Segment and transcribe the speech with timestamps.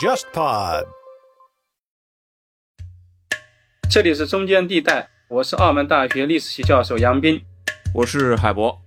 [0.00, 0.86] JustPod。
[3.90, 7.38] 这里是中间地带，我是澳门大学历史系教授杨斌，
[7.94, 8.80] 我是海博。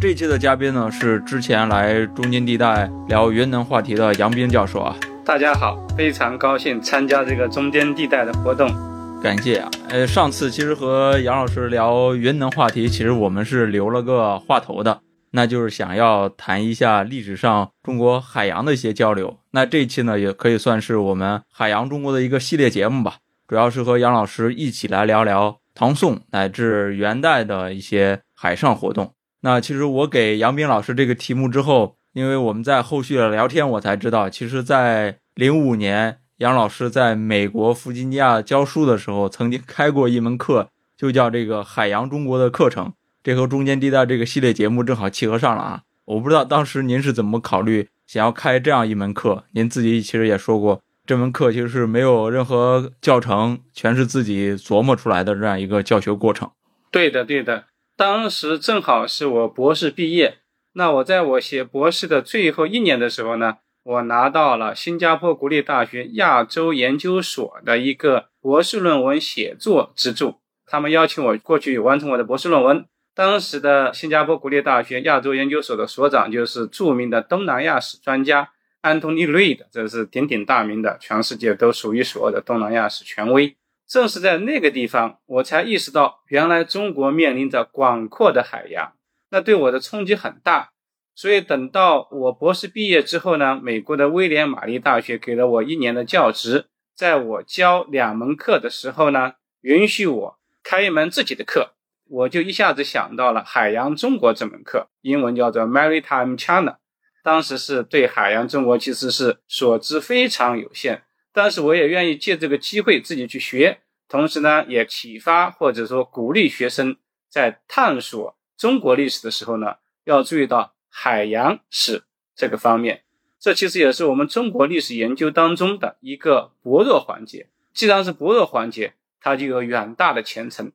[0.00, 4.96] 这期的嘉宾呢是之前来中间地带聊云南话题的杨斌教授啊。
[5.24, 8.72] 大家好，非常高兴参加这个中间地带的活动，
[9.20, 9.68] 感谢啊。
[9.88, 15.00] 呃，上次其实和杨老师聊云南话题，其实我们是留了个话头的，
[15.32, 19.36] 那就是想要谈一下历史上中国海洋的一些交流。
[19.54, 23.18] 那这一期呢，也可以算是我们海洋中国的一个系列节目吧，
[23.48, 29.14] 主要是和杨老师一起来聊聊唐宋乃至元代的一些海上活动。
[29.40, 31.96] 那其实我给杨斌老师这个题目之后。
[32.14, 42.92] 因为我们在后续的聊天，我才知道，其实，在零五年，杨老师在美国弗吉尼亚教书的时候，曾经开过一门课，就叫这个海洋中国的课程。
[43.24, 45.82] 这和中间地带这个系列节目正好契合上了啊！
[46.04, 49.44] 我不知道当时您是怎么考虑想要开这样一门课？
[49.52, 56.50] 您自己其实也说过，这门课其实是没有任何教程，全是自己琢磨出来的这样一个教学过程。
[56.90, 57.64] 对的，对的，
[57.96, 60.38] 当时正好是我博士毕业。
[60.74, 70.36] 那我在我写博士的最后一年的时候呢，我拿到了新加坡国立大学亚洲研究所的一个博士论文写作资助，
[70.66, 72.84] 他们邀请我过去完成我的博士论文。
[73.14, 83.56] 当时的新加坡国立大学亚洲研究所的所长就是著名的东南亚史专家安东尼·瑞德，这是鼎鼎大名的，全世界都数一数二的东南亚史权威。
[83.86, 88.92] 正是在那个地方，我才意识到原来中国面临着广阔的海洋。
[89.30, 90.70] 那对我的冲击很大，
[91.14, 101.74] 所以等到我博士毕业之后呢，美国的威廉玛丽大学给了我一年的教职，在我教两门课的时候呢，允许我开一门自己的课，
[102.14, 106.78] 我就一下子想到了海洋中国这门课，英文叫做 Maritime China。
[107.24, 116.96] 当时是对海洋中国其实是所知非常有限，但是我也愿意借这个机会自己去学，同时呢，也启发或者说鼓励学生
[117.28, 118.36] 在探索。
[118.56, 122.04] 中国历史的时候呢，要注意到海洋史
[122.36, 123.02] 这个方面，
[123.40, 127.48] 这其实也是我们中国历史研究当中的一个薄弱环节。
[127.72, 130.70] 既然是薄弱环节，它就有远大的前程。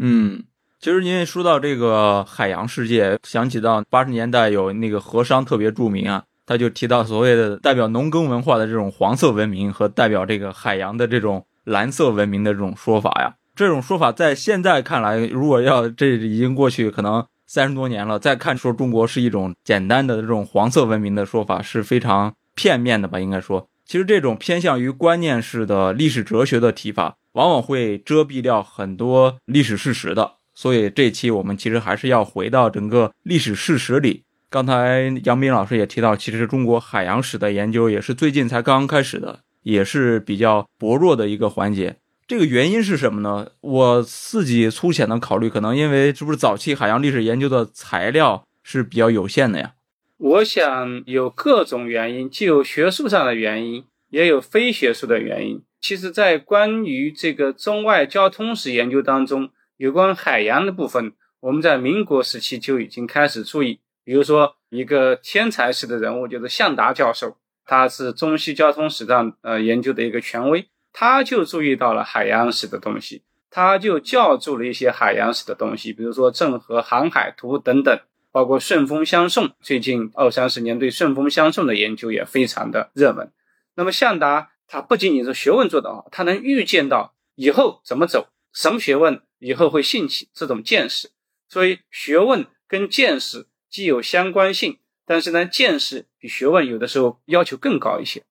[0.00, 0.44] 嗯，
[0.82, 13.36] 其实您说到这个海洋世界，想起到八十年代有那个和商特别著名啊，他就提到所谓的代表农耕文化的这种黄色文明和代表这个海洋的这种蓝色文明的这种说法呀。
[13.54, 23.20] 这种说法在现在看来，如果要这已经过去可能三十多年了，再看说中国是一种简单的这种黄色文明的说法是非常片面的吧？
[23.20, 30.32] 应该说，其实这种偏向于观念式的历史哲学的提法，往往会遮蔽掉很多历史事实的。
[30.54, 34.24] 所以这期我们其实还是要回到整个历史事实里。
[34.50, 41.96] 刚才杨斌老师也提到，其实中国海洋史的研究也是最近才刚刚开始的，也是比较薄弱的一个环节。
[42.26, 43.48] 这个原因是什么呢？
[43.60, 49.72] 我自己粗浅的考虑，可能因为是不是早期海洋历史研究的材料是比较有限的呀？
[50.18, 55.62] 我想有各种原因，既有学术上的原因，也有非学术的原因。
[55.80, 59.50] 其实，在关于这个中外交通史研究当中，
[59.82, 63.80] 有关海洋的部分，我们在民国时期就已经开始注意。
[64.04, 70.68] 比如说，一个天才式的人物就是向达教授，他是中西交通史上呃研究的一个权威。
[70.92, 77.98] 他就注意到了海洋史的东西，他就校注了一些海洋史的东西，比如说《郑和航海图》等等，
[78.30, 79.50] 包括顺风相送。
[79.60, 83.32] 最近二三十年对顺风相送的研究也非常的热门。
[83.74, 91.10] 那么向达他不仅仅是学问做得好，他能预见到以后怎么走，什么学问以后会兴起这种见识。
[91.48, 98.22] 所以学问跟见识既有相关性，但是呢，见识比学问有的时候要求更高一些。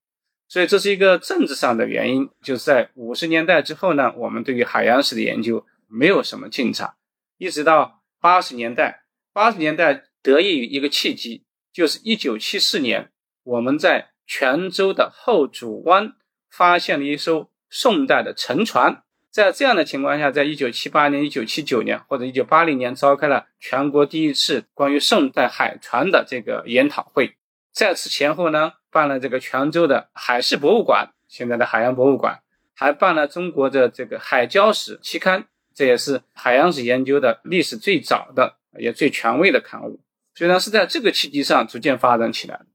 [0.47, 6.95] 所以这是一个政治上的原因，就是在五十年代之后呢，我们对于海洋史的研究没有什么进展，
[7.37, 13.11] 一直到八十年代，八十年代得益于一个契机，就是一九七四年，
[13.43, 16.13] 我们在泉州的后渚湾
[16.49, 27.35] 发现了一艘宋代的沉船，在这样的情况下，在一九七八年、一九七九年或者一九八零年召开了全国第一次关于宋代海船的这个研讨会，
[27.71, 28.73] 在此前后呢。
[28.93, 32.41] 办了这个泉州的海事博物馆，现在的海洋博物馆，
[32.75, 40.01] 还办了中国的这个海礁史期刊，这也是海洋史研究的历史最早的也最权威的刊物。
[40.35, 42.65] 虽然，是在这个契机上逐渐发展起来的。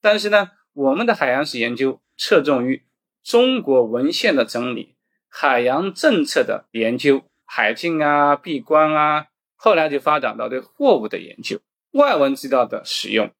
[0.00, 2.82] 但是呢，我们的海洋史研究侧重于
[3.22, 4.96] 中国文献的整理、
[5.34, 11.58] 海洋政策的研究、海禁啊、闭关啊，后来就发展到对货物的研究、
[11.92, 13.32] 外文资料的使用。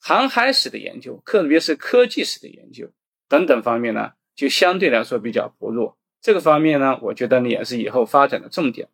[0.00, 2.90] 航海史的研究，特别是科技史的研究，
[3.28, 5.96] 等等方面呢，就相对来说比较薄弱。
[6.20, 8.88] 这个方面呢，我觉得呢也是以后发展的重点。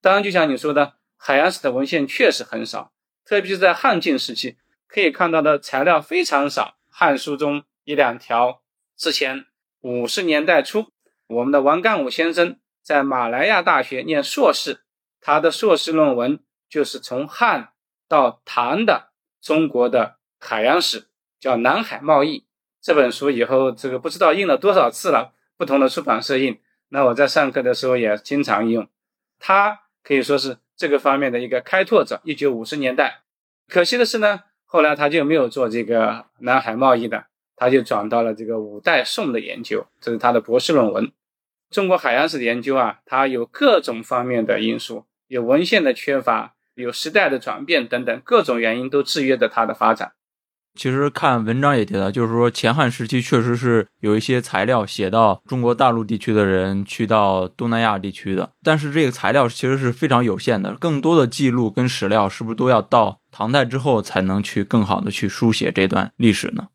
[0.00, 2.94] 当然，就像你说的，海洋史的文献确实很少，
[3.26, 4.56] 特别是在汉晋时期，
[4.88, 8.62] 可以看到的材料非常少，《汉书》中一两条。
[8.96, 9.44] 之前
[9.82, 10.86] 五十年代初，
[11.28, 14.82] 我们的王干武先生在马来亚大学念硕士，
[15.20, 16.38] 他的硕士论文
[16.68, 17.72] 就是从汉
[18.08, 19.08] 到唐的
[19.40, 21.08] 中国的海洋史，
[21.40, 22.38] 叫《南海贸易》
[22.80, 23.30] 这本书。
[23.30, 26.60] 以后这个不知道印了多少次了，不同的出版社印。
[26.90, 28.88] 那我在上课的时候也经常用。
[29.40, 32.20] 他可以说是这个方面的一个开拓者。
[32.22, 33.22] 一九五十年代，
[33.68, 37.26] 可惜的是呢，后来他就没有做这个南海贸易的。
[37.56, 41.10] 他就转到了这个五代宋的研究，这是他的博士论文。
[41.70, 50.12] 中国海洋史的研究啊，它有各种方面的因素，有文献的缺乏，有时代的转变等等各种原因都制约着它的发展。
[50.78, 66.68] 其实看文章也提到，就是说前汉时期确实是有一些材料写到中国大陆地区的人去到东南亚地区的，但是这个材料其实是非常有限的，更多的记录跟史料是不是都要到唐代之后才能去更好的去书写这段历史呢？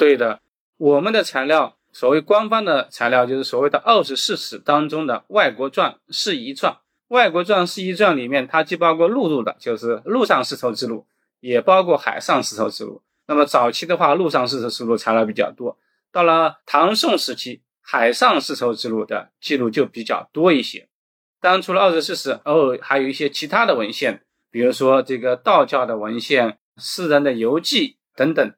[0.00, 0.40] 对的，
[0.78, 6.78] 我们的材料，所谓官方的材料，就是所谓的二十四史当中的外国传、事宜传。
[7.08, 11.04] 外国传、事宜传里面，它既包括陆路的，就是陆上丝绸之路，
[11.40, 13.02] 也包括海上丝绸之路。
[13.26, 15.76] 那么早期的话，陆上丝绸之路材料比较多。
[16.10, 20.88] 到了唐宋时期，海上丝绸之路的记录就比较多一些。
[21.42, 28.54] 当然，除了二十四史，偶尔还有一些其他的文献，比如说这个道教的文献、诗人的游记等等。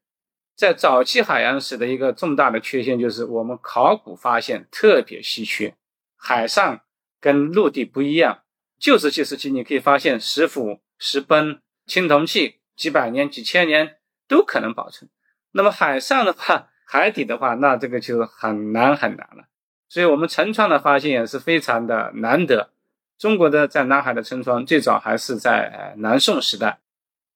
[0.54, 5.74] 在早期海洋史的一个重大的缺陷就是，我们考古发现特别稀缺。
[6.16, 6.80] 海上
[7.20, 8.42] 跟陆地不一样，
[8.78, 13.96] 旧石器时期你可以发现石斧、石崩、青铜器，几百年、几千年
[14.28, 15.10] 都可能保存。
[15.52, 19.44] 那么海上的话，海底的话，那这个就很难很难了。
[19.88, 22.70] 所以，我们沉船的发现也是非常的难得。
[23.18, 26.80] 中国的在南海的沉船最早还是在南宋时代。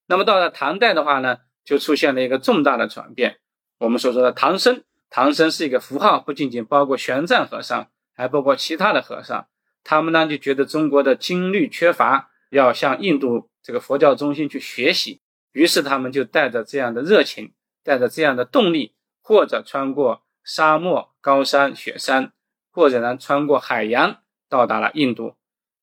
[0.06, 1.38] 那么到了唐代的话呢？
[1.66, 3.40] 就出现了一个重大的转变。
[3.78, 9.48] 我们所说的唐僧，唐僧是一个符号，不仅仅包括玄奘和尚，还包括其他的和尚。
[9.84, 15.20] 他们呢就觉得中国的经律缺乏，要向印度这个佛教中心去学习。
[15.52, 17.52] 于是他们就带着这样的热情，
[17.82, 22.32] 带着这样的动力，或者穿过沙漠、高山、雪山，
[22.70, 25.34] 或者呢穿过海洋，到达了印度。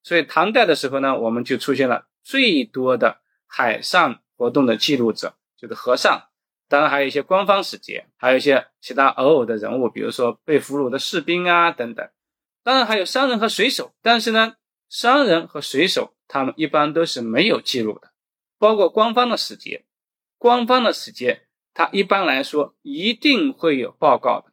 [0.01, 5.36] 所以唐代的时候呢，我们就出现了最多的海上活动的记录者。
[5.63, 6.24] 就是和尚，
[6.68, 12.06] 当然还有一些官方使节，还有一些其他偶尔的人物，比如说被俘虏的士兵啊等等。
[12.63, 14.56] 当然还有商人和水手，但是呢，
[14.89, 18.12] 商人和水手他们一般都是没有记录的，
[18.60, 19.86] 包括官方的使节，
[20.38, 24.51] 官方的使节他一般来说一定会有报告的。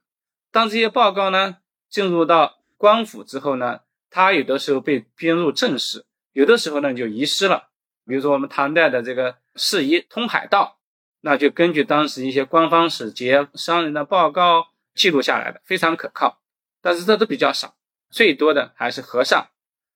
[0.53, 1.57] 当这些报告呢
[1.89, 3.81] 进入到官府之后呢，
[4.11, 7.71] 他有的时候被编入正史，有的时候呢就遗失了。
[8.07, 10.77] 比如说我们唐代的这个《四夷通海道》。
[11.23, 16.41] 那就根据当时一些官方使节、商人的报告记录下来的，非常可靠。
[16.83, 17.75] 但是这都比较少，
[18.11, 19.49] 最多的还是和尚。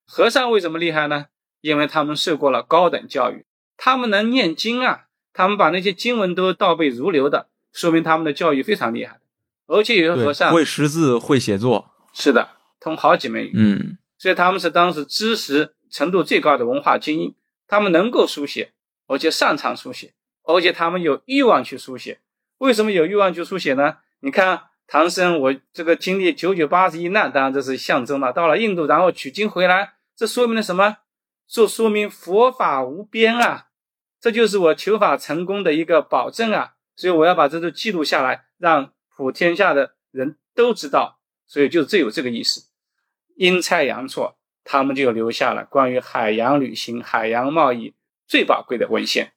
[0.05, 1.27] 和尚为什么厉害呢？
[1.61, 3.43] 因为他们受过了高等教育，
[3.75, 9.19] 他们能念经啊，他们把那些经文都倒背如流的，说明他们的教育非常厉害。
[9.65, 13.51] 而且有些和尚会识字、会写作，是的，通好几门语。
[13.55, 17.33] 嗯，所以他们是当时知识程度最高的文化精英，
[17.67, 18.73] 他们能够书写，
[19.07, 20.13] 而且擅长书写。
[20.45, 22.19] 而且他们有欲望去书写，
[22.59, 23.97] 为什么有欲望去书写呢？
[24.19, 28.31] 你看唐僧，我这个经历九九八十一难，当然这是象征了。
[28.31, 30.97] 到了印度，然后取经回来，这说明了什么？
[31.47, 33.67] 这说明佛法无边啊！
[34.19, 36.73] 这就是我求法成功的一个保证啊！
[36.95, 41.19] 所以我要把这都记录下来，让普天下的人都知道。
[41.47, 42.69] 所以就只有这个意思。
[43.35, 47.93] 阴差阳错，他们就留下了关于海洋旅行、海洋贸易
[48.27, 49.33] 最宝贵的文献。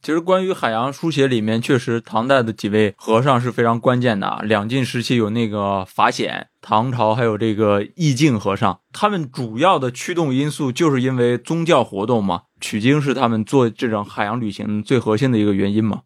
[0.00, 4.40] 其实，关于海洋书写里面，确实唐代的几位和尚是非常关键的啊。
[4.42, 12.42] 两晋时期有那个法显，唐朝还有这个义净和尚，他们主要的驱动因素就是因为宗教活动嘛。
[12.60, 16.02] 取经是他们做这种海洋旅行最核心的一个原因嘛。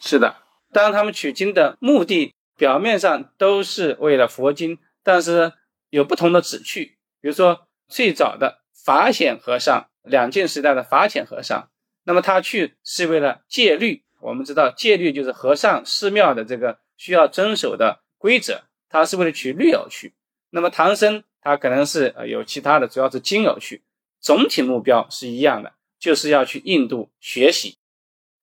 [0.00, 0.36] 是的，
[0.72, 5.52] 当他们取经的目的表面上都是为了佛经，但是
[5.90, 6.96] 有不同的旨趣。
[7.20, 11.68] 比如说最早的法显和尚，两晋时代的法显和尚。
[12.04, 20.14] 那么他去是为了戒律，我们知道戒律就是和尚寺庙的这个需要遵守的规则，他是为了取律而去。
[20.50, 23.82] 那么唐僧他可能是呃有其他的，主要是经而去，
[24.20, 27.78] 总体目标是一样的，就是要去印度学习。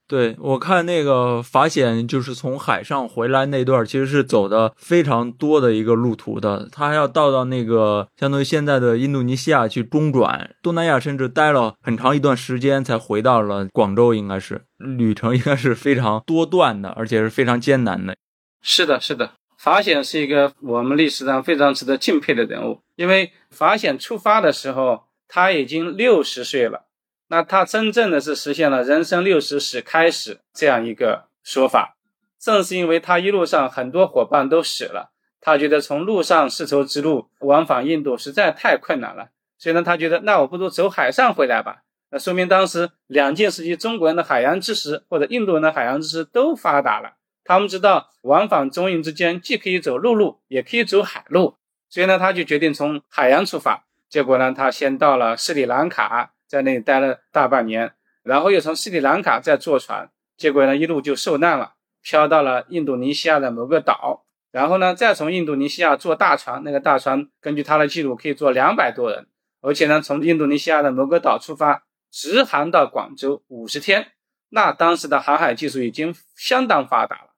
[0.10, 6.68] 对我看那个法显就是从海上回来那段，其实是走的非常多的一个路途的。
[6.72, 18.16] 他还要到到那个相当于现在的印度尼西亚去中转，东南亚甚至待了很长一段时间才回到了广州，应该是旅程应该是非常多段的，而且是非常艰难的。
[18.64, 26.88] 是的，是的，法显是一个我们历史上非常值得敬佩的人物，因为法显出发的时候他已经六十岁了。
[27.32, 31.96] 那他真正的是实现了人生六十始开始这样一个说法，
[32.40, 41.84] 正是因为他一路上很多伙伴都死了，他觉得从陆上丝绸之路往返印度实在太困难了，所以呢，他觉得那我不如走海上回来吧。
[42.10, 51.58] 那说明当时两晋时期中国人的海洋知识或者印度人的海洋知识都发达了，他们知道往返中印之间既可以走陆路，也可以走海路，
[51.88, 53.86] 所以呢，他就决定从海洋出发。
[54.10, 56.32] 结果呢，他先到了斯里兰卡。
[56.50, 69.28] 在那里待了大半年，然后又从斯里兰卡再坐船，结果呢一路就受难了，漂到了印度尼西亚的某个岛，然后呢再从印度尼西亚坐大船，那个大船根据他的记录可以坐两百多人，
[69.62, 74.14] 而且呢从印度尼西亚的某个岛出发，直航到广州五十天，
[74.50, 77.30] 那当时的航海技术已经相当发达了，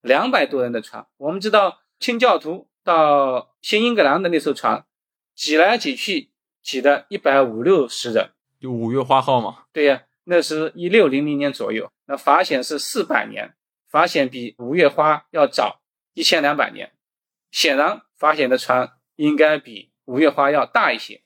[0.00, 4.84] 两百多人的船，我们知道清教徒到新英格兰的那艘船，
[5.34, 6.30] 挤来挤去
[6.62, 8.30] 挤的一百五六十人。
[8.60, 11.90] 就五月花号嘛，对呀，那是一六零零年左右。
[12.04, 13.54] 那法显是四百年，
[13.88, 15.80] 法显比五月花要早
[16.12, 16.92] 一千两百年。
[17.50, 21.22] 显然，法显的船应该比五月花要大一些。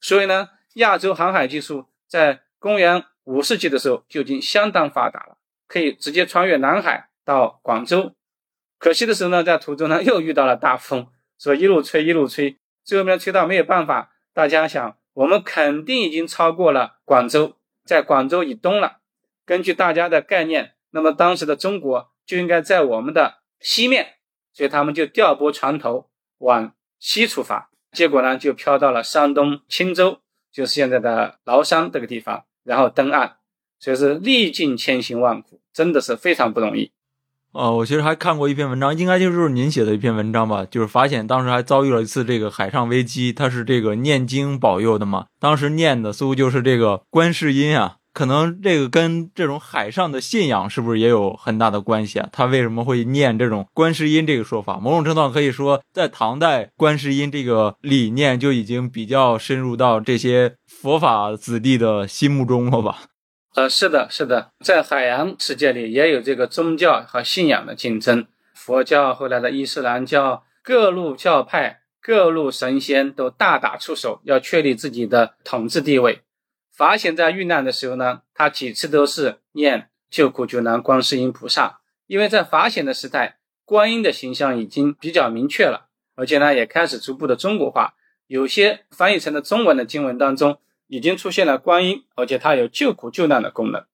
[0.00, 8.12] 所以呢，亚洲航海技术在公元五世纪的时候就已经相当发达了，可以直接穿越南海到广州。
[8.78, 14.98] 可惜的是呢，在途中呢又遇到了大风，所以一路吹一路吹，最后面吹到没有办法，大家想。
[15.16, 17.56] 我们肯定已经超过了广州，
[17.86, 18.98] 在广州以东了。
[19.46, 24.16] 根据大家的概念，那么当时的中国就应该在我们的西面，
[24.52, 27.70] 所以他们就调拨船头往西出发。
[27.92, 30.20] 结果呢，就飘到了山东青州，
[30.52, 33.38] 就是现在的崂山这个地方，然后登岸。
[33.78, 36.92] 所以是历尽千辛万苦，真的是非常不容易。
[37.56, 40.66] 呃，我其实还看过一篇文章，应该就是您写的一篇文章吧？
[40.70, 45.24] 就是发现当时还遭遇了一次这个海上危机，他是这个念经保佑的嘛？
[45.40, 52.28] 当时念的似乎就是这个观世音啊，可能这个跟这种海上的信仰是不是也有很大的关系啊？
[52.30, 54.78] 他为什么会念这种观世音这个说法？
[54.78, 62.98] 某种程度上可以说，在唐代，观世音这个理念就已经比较深入到这些佛法子弟的心目中了吧？
[63.56, 68.26] 呃，是的，是的，在海洋世界里也有这个宗教和信仰的竞争。
[68.52, 76.20] 佛教后来的伊斯兰教，各路教派、各路神仙都大打出手，要确立自己的统治地位。
[76.70, 87.94] 法显在遇难的时候呢，他几次都是念救苦救难观世音菩萨，因为在法显的时代，观音的形象已经比较明确了，而且呢，也开始逐步的中国化，
[88.26, 90.58] 有些翻译成了中文的经文当中。
[90.88, 93.84] 已经出现了观音，而且它有救苦救难的功能，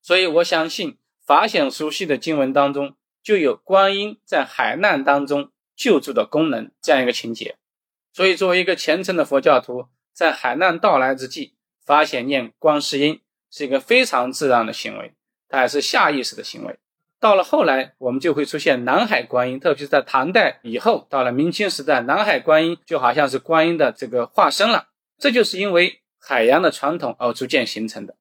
[0.00, 7.56] 所以我相信法显熟悉的经文当中就有观音在海难当中救助的功能这样一个情节。
[8.12, 15.12] 所以作为一个虔诚的佛教徒，在海难到来之际，法显念观世音是一个非常自然的行为，
[15.48, 16.78] 它还是下意识的行为。
[17.20, 24.88] 到了后来，我们就会出现南海观音，特别是在唐代以后，到了明清时代，南海观音就好像是观音的这个化身了。
[25.18, 26.00] 这就是因为。
[26.28, 28.14] 海洋的传统而逐渐形成的。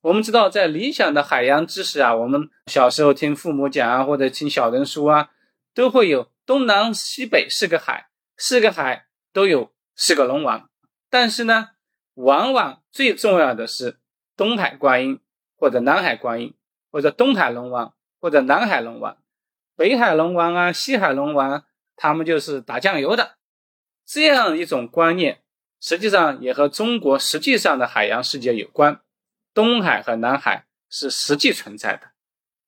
[0.00, 5.30] 我们知道，在理想的海洋知识啊，我们小时候听父母讲啊，或者听小人书啊，
[5.72, 10.68] 都会有东南西北四个海，四个海都有四个龙王。
[11.08, 11.68] 但是呢，
[12.14, 14.00] 往往最重要的是
[14.36, 15.20] 东海观音，
[15.54, 16.54] 或者南海观音，
[16.90, 19.16] 或者东海龙王，或者南海龙王。
[19.76, 21.62] 北海龙王啊，西海龙王，
[21.94, 23.36] 他们就是打酱油的，
[24.04, 25.38] 这样一种观念。
[25.82, 29.00] 实际上也和中国实际上的海洋世界有关，
[29.52, 32.12] 东海和南海是实际存在的，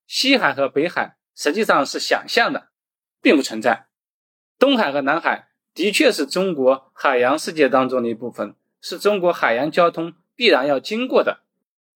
[0.08, 2.70] 西海和北海实际上是想象的，
[3.22, 3.86] 并不存在。
[4.58, 11.44] 东海和南海的确是中国海洋世界当中的一部分，是中国海洋交通必然要经过的。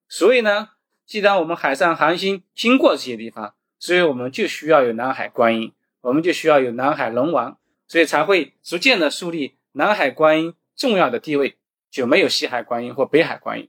[0.08, 0.68] 所以呢，
[1.04, 5.72] 既然我们海上航行经过这些地方，所以我们就需要有南海观音，
[6.02, 7.58] 我们就需要有南海龙王，
[7.88, 10.54] 所以才会逐渐的树立南海观音。
[10.78, 11.58] 重要的地位
[11.90, 13.68] 就没有西海观音或北海观音。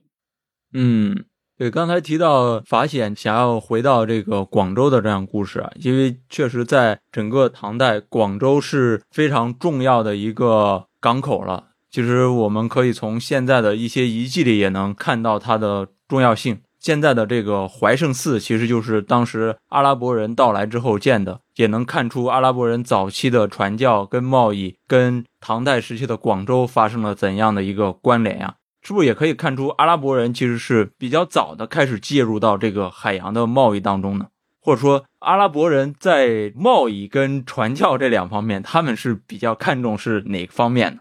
[0.72, 1.24] 嗯，
[1.58, 11.70] 对，刚才提到法显想要回到这个广州的这样故事啊，因为确实在整个唐代，广州是非常重要的一个港口了。
[11.90, 16.62] 其实我们可以从现在的一些遗迹里也能看到它的重要性。
[16.80, 28.54] 现在的这个怀圣寺，其实就是当时阿拉伯人到来之后建的，也能看出阿拉伯人早期的传教跟贸易，跟唐代时期的广州发生了怎样的一个关联呀？
[28.80, 34.28] 是不是也可以看出阿拉伯人其实是比较早的开始介入到这个海洋的贸易当中呢？
[34.62, 41.00] 或者说，阿拉伯人在贸易跟传教这两方面，他们是比较看重是哪个方面呢？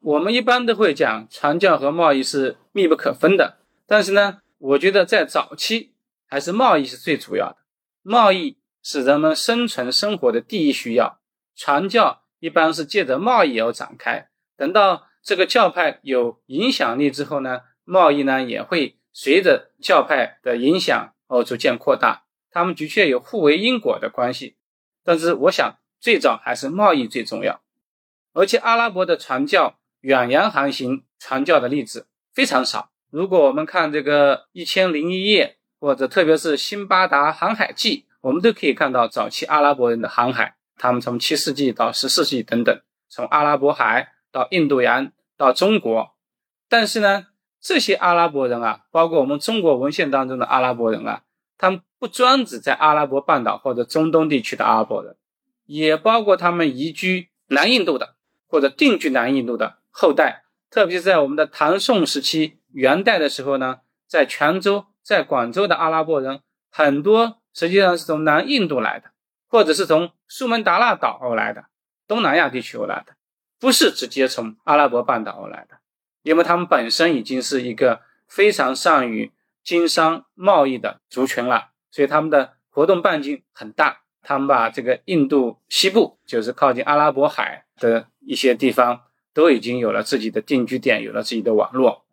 [0.00, 4.38] 我们一般都会讲传教和贸易是密不可分的，但是呢？
[4.64, 5.92] 我觉得在早期
[6.26, 7.58] 还是贸易是最主要的，
[8.00, 11.20] 贸易是人们生存生活的第一需要。
[11.54, 22.24] 传教一般是借着贸易而展开，等到这个教派有影响力之后呢，贸易呢也会随着教派的影响而逐渐扩大。
[22.50, 24.56] 他们的确有互为因果的关系，
[25.04, 27.60] 但是我想最早还是贸易最重要。
[28.32, 32.92] 而且阿拉伯的传教远洋航行传教的例子非常少。
[33.14, 42.76] 如果我们看这个《一千零一夜》，或者特别是《辛巴达航海记》，我们都可以看到早期阿拉伯人的航海，他们从七世纪到十世纪等等，
[43.08, 46.16] 从阿拉伯海到印度洋到中国。
[46.68, 47.26] 但是呢，
[47.60, 51.22] 这些阿拉伯人啊，包括我们中国文献当中的阿拉伯人啊，
[51.56, 55.14] 他们不专指在阿拉伯半岛或者中东地区的阿拉伯人，
[55.66, 58.16] 也包括他们移居南印度的
[58.48, 62.58] 或者定居南印度的后代，特别是在我们的唐宋时期。
[62.74, 66.40] 元代的时候呢，在泉州、在广州的阿拉伯人
[66.70, 69.12] 很多，实际上是从南印度来的，
[69.48, 71.66] 或者是从苏门答腊岛而来的，
[72.08, 73.14] 东南亚地区而来的，
[73.60, 75.78] 不是直接从阿拉伯半岛而来的，
[76.22, 84.00] 因为他们本身已经是一个非常善于经商贸易的族群了，所以他们的活动半径很大。
[84.26, 89.02] 他们把这个印度西部，就是靠近阿拉伯海的一些地方，
[89.34, 92.03] 都已经有了自己的定居点，有了自己的网络。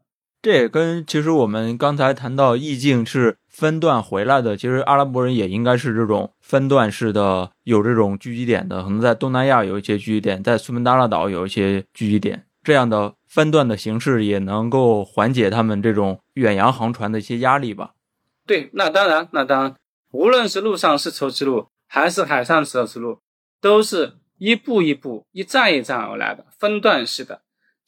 [0.41, 17.91] 这也跟其实我们刚才谈到意境是分段回来的，其实阿拉伯人也应该是这种分段式的，有这种聚集点的，可能在东南亚有一些聚集点，在苏门答腊岛有一些聚集点，这样的分段的形式也能够缓解他们这种远洋航船的一些压力吧。
[18.47, 19.75] 对，那当然，那当然，
[20.11, 23.19] 无论是陆上丝绸之路还是海上丝绸之路，
[23.61, 27.41] 都是一步一步、一站一站而来的，分段式的。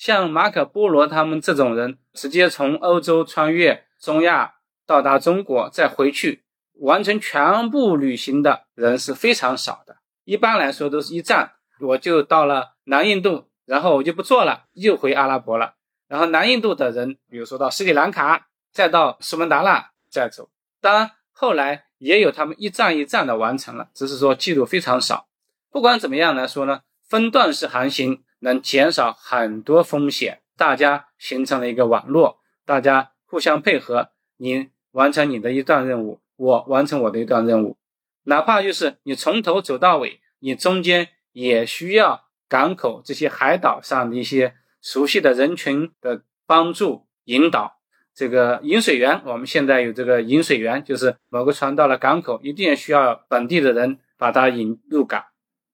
[0.06, 10.00] 像马可·波罗他们这种人，直接从欧洲穿越中亚到达中国再回去，完成全部旅行的人是非常少的。
[10.26, 15.76] 一般来说都是一站，我就到了南印度，然后我就不做了，又回阿拉伯了。
[16.10, 20.50] 然后南印度的人，比如说到斯里兰卡，再到苏门答腊再走。
[20.82, 25.30] 当然后来也有他们一站一站的完成了，只是说记录非常少。
[25.72, 28.22] 不管怎么样来说呢，分段式航行。
[28.44, 37.78] 能减少很多风险，大家形成了一个网络，大家互相配合，你完成你的一段任务，我完成我的一段任务，
[38.24, 47.80] 哪怕就是你从头走到尾，你中间也需要港口这些海岛上的一些熟悉的人群的帮助引导。
[48.14, 55.24] 这个引水员，我们现在有这个引水员，就是某个船到了港口，一定需要本地的人把它引入港，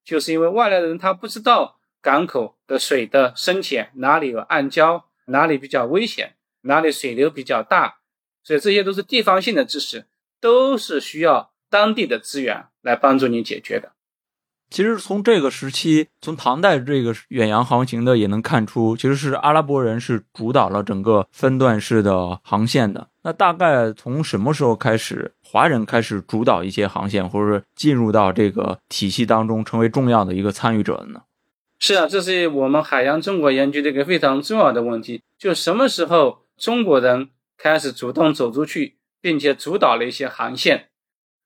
[0.04, 1.78] 就是因为外来的人他不知道。
[2.02, 7.96] 港口的水的深浅，哪里有暗礁，哪里比较危险，哪里水流比较大，
[8.44, 10.06] 所以这些都是地方性的知识，
[10.40, 13.90] 都是需要当地的资源来帮助你解决的。
[14.70, 23.08] 其实从这个时期，从唐代这个远洋航行的也能看出，其实是阿拉伯人是主导了整个分段式的航线的。
[23.24, 31.22] 那大概从什么时候开始，华人开始主导一些航线，或者说进入到这个体系当中，成为重要的一个参与者的呢？
[31.82, 35.22] 是啊，这是我们海洋中国研究的一个非常重要的问题。
[35.38, 40.90] 就什么时候中国人开始主动走出去，并且主导了一些航线？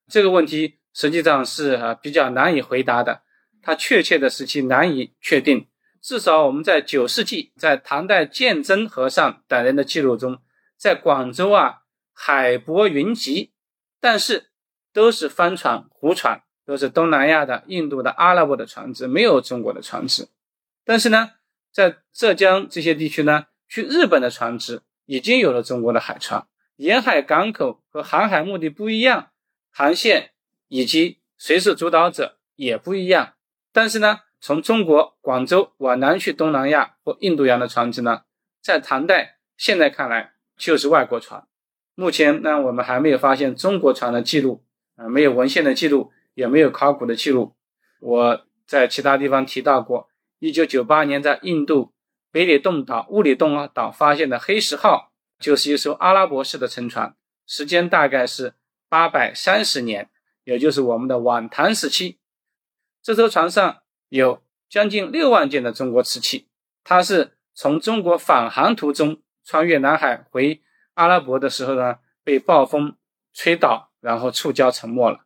[0.09, 3.21] 这个问题实际上是啊比较难以回答的。
[3.61, 5.67] 它确切的时期难以确定。
[6.01, 10.39] 至少我们在九世纪，在唐代鉴真和尚等人的记录中，
[10.77, 13.53] 在广州啊海泊云集，
[14.01, 14.51] 但是
[14.91, 16.41] 都是帆船、湖船。
[16.65, 20.27] 都是东南亚的、印度的、阿拉伯的船只，没有中国的船只。
[20.83, 21.33] 但是呢，
[21.71, 26.47] 在浙江这些地区呢，去日本的船只已经有了中国的海船。
[26.77, 29.29] 沿海港口和航海目的不一样，
[29.71, 30.31] 航线
[30.67, 33.35] 以及谁是主导者也不一样。
[33.71, 38.23] 但是呢，从中国广州往南去东南亚或印度洋的船只呢，
[38.61, 41.45] 在唐代现在看来就是外国船。
[41.93, 44.63] 目前呢，我们还没有发现中国船的记录，
[44.97, 46.11] 啊，没有文献的记录。
[46.35, 47.55] 也没有考古的记录。
[47.99, 51.93] 我在其他地方提到过，一九九八年在印度
[52.31, 57.15] 北里洞岛、乌里洞啊岛发现的“黑石号”就是一艘阿拉伯式的沉船，
[57.47, 58.53] 时间大概是
[58.87, 60.09] 八百三十年，
[60.43, 62.19] 也就是我们的晚唐时期。
[63.01, 66.47] 这艘船上有将近六万件的中国瓷器，
[66.83, 70.61] 它是从中国返航途中穿越南海回
[70.95, 72.95] 阿拉伯的时候呢，被暴风
[73.33, 75.24] 吹倒，然后触礁沉没了。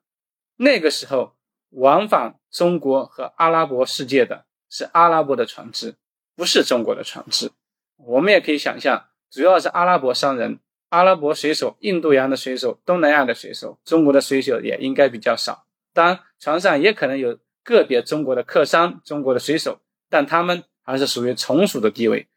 [0.62, 1.36] 那个时候
[1.70, 5.96] 往返中国和阿拉伯世界的是阿拉伯的船只，
[6.36, 7.52] 不是中国的船只。
[7.96, 15.66] 我们也可以想象，主要是阿拉伯商人、阿拉伯水手、印度洋的水手、东南亚的水手，中国的水手也应该比较少。
[15.94, 17.40] 当然，船上也可能有。
[17.62, 22.28] 个别中国的客商、中国的水手，但他们还是属于从属的地位。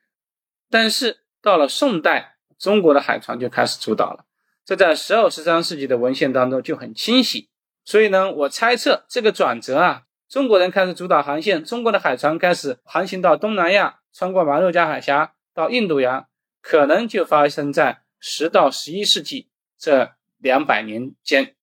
[0.68, 4.26] 但是到了宋代，中国的海船就开始主导了，
[4.62, 7.48] 这在十二、十三世纪的文献当中就很清晰。
[7.84, 16.26] 所以呢，我猜测这个转折啊，中国人开始主导航线，中国的海船开始航行到东南亚，穿过马六甲海峡到印度洋，
[16.60, 21.54] 可能就发生在十到十一世纪这两百年间。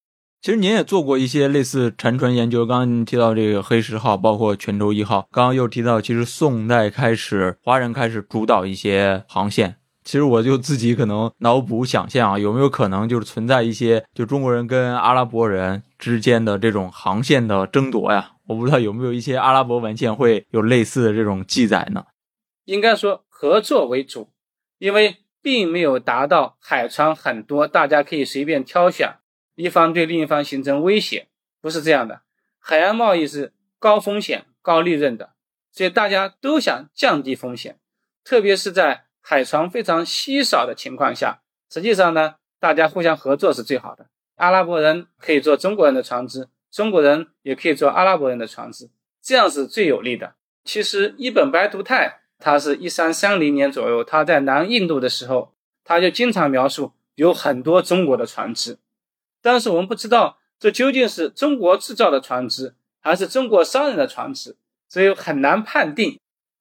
[0.41, 9.77] 其实您也做过一些类似沉船研究，刚刚您提到这个黑石号，包括泉州一号，刚刚又提到，其实宋代开始华人开始主导一些航线。
[10.09, 18.31] 其实我就自己可能脑补想象啊，有没有可能就是存在一些就中国人跟阿拉伯人之间的这种航线的争夺呀？
[18.47, 22.05] 我不知道有没有一些阿拉伯文献会有类似的这种记载呢？
[22.65, 24.31] 应该说合作为主，
[24.79, 29.17] 因为并没有达到海船很多，大家可以随便挑选。
[29.53, 31.27] 一方对另一方形成威胁，
[31.61, 32.21] 不是这样的。
[32.57, 35.33] 海洋贸易是高风险高利润的，
[35.71, 37.77] 所以大家都想降低风险，
[38.23, 41.41] 特别是在海船非常稀少的情况下。
[41.69, 44.07] 实际上呢，大家互相合作是最好的。
[44.35, 48.89] 阿拉伯人可以做中国人的船只，中国人也可以做阿拉伯人的船只，
[49.21, 50.35] 这样是最有利的。
[50.63, 55.53] 其实一本白图泰，他是一三三零年左右，他在南印度的时候，
[55.83, 58.79] 他就经常描述有很多中国的船只。
[59.41, 64.55] 但是我们不知道这究竟是中国制造的船只，还是中国商人的船只，
[64.87, 66.19] 所以很难判定。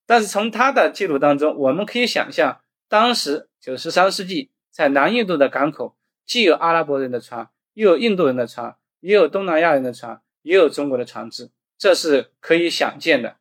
[0.08, 13.36] 但是从他的记录当中，我们可以想象，当时就十三世纪，在南印度的港口，既有阿拉伯人的船，又有印度人的船，也有东南亚人的船，也有中国的船只，这是可以想见的。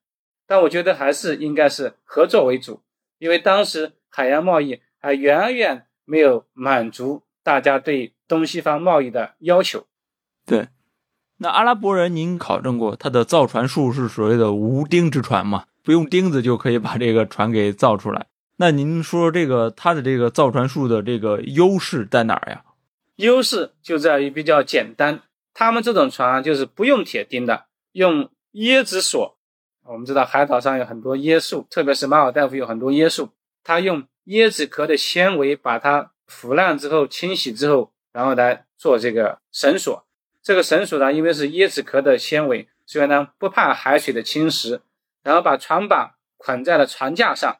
[0.45, 2.82] 但我觉得还是应该是合作为主，
[3.17, 8.13] 因为当时海洋贸易还远远没有满足大家对。
[8.30, 9.86] 东西方贸易的要求，
[10.45, 10.67] 对，
[11.38, 15.63] 那阿拉伯人您考证过他的造船术是所谓的无钉之船吗？
[15.88, 18.28] 不用钉子就可以把这个船给造出来？
[18.58, 22.62] 那您说这个它的这个造船术的这个优势在哪儿呀？
[23.15, 25.21] 优势就在于比较简单，
[25.54, 29.38] 他们这种船就是不用铁钉的，用椰子锁。
[29.86, 33.30] 我们知道海岛上有很多椰树，特别是马尔代夫有很多椰树，
[33.63, 37.93] 他用椰子壳的纤维把它腐烂之后清洗之后。
[38.12, 40.06] 然后来做这个绳索，
[40.43, 44.82] 这个绳索呢，因为是椰子壳的纤维，所以呢不怕海水的侵蚀。
[45.28, 47.58] 然后把船板捆在了船架上。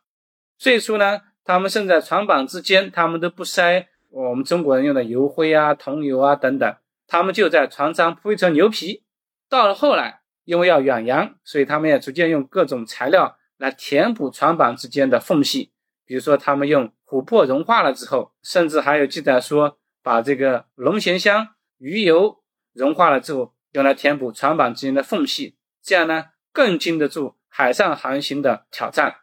[0.58, 6.78] 最初呢，他们甚至在船板之间，他们都不塞我们中国人用的油灰啊、桐油啊等等，
[7.08, 9.04] 他们就在船上铺一层牛皮。
[9.50, 15.74] 到了后来，因为要远洋，所以他们也逐渐用各种材料来填补船板之间的缝隙。
[16.06, 19.78] 比如说，他们用琥珀融化了之后，甚至还有记载说。
[20.04, 21.50] 把这个龙涎香、
[21.80, 29.16] 鱼油融化了之后，用来填补船板之间的缝隙，这样呢更经得住海上航行的挑战。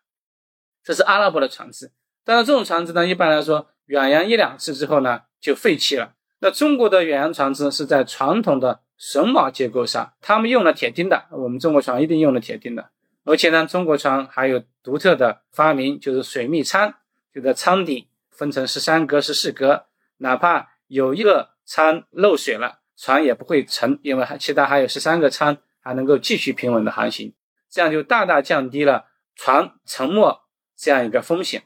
[0.83, 1.93] 这是阿拉伯的船只，
[2.25, 6.15] 但是这种船只呢，一般来说远洋一两次之后呢就废弃了。
[6.41, 12.91] 那中国的远洋船只是在传统的榫卯结构上，他们用了铁钉的，我们中国船一定用了铁钉的。
[13.23, 16.93] 而且呢，中国船还有独特的发明，就是水密舱，
[17.33, 27.33] 就在舱底分成十三格、十四格，哪怕有一个舱漏水了，船也不会沉，因为还其他还有十三个舱还能够继续平稳的航行，
[27.75, 30.43] 这样就大大降低了船沉没
[30.77, 31.65] 这样一个风险。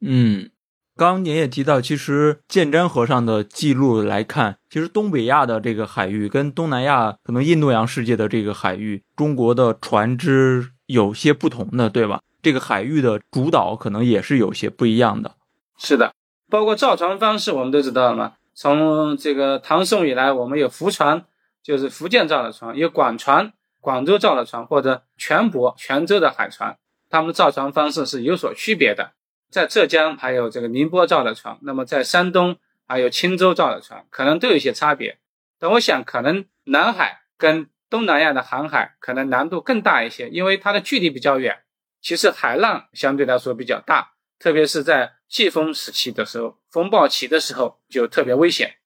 [0.00, 0.50] 嗯，
[0.96, 12.20] 刚刚您也提到，其实鉴真和尚的记录来看，其实东北亚的这个海域跟东南亚可能印度洋世界的这个海域，中国的船只有些不同的，对吧？
[12.42, 15.36] 这个海域的主导可能也是有些不一样的。
[15.78, 16.12] 是的，
[16.50, 18.32] 包括造船方式，我们都知道了嘛？
[18.54, 21.24] 从这个唐宋以来，我们有福船，
[21.62, 23.52] 就是福建造的船；有广船，
[23.88, 26.76] 广州造的船，或者全舶、泉州的海船，
[27.08, 29.14] 他们造船方式是有所区别的。
[29.50, 35.16] 在浙江还有这个宁波造的船，那么在山东还有青州造的船，可能都有一些差别。
[35.58, 41.60] 但我想，可能南海跟东南亚的航海可能难度更大一些，因为它的距离比较远，
[42.02, 45.14] 其实海浪相对来说比较大，特别是在。
[45.28, 48.76] 季风时期的时候，风暴起的时候就特别危险。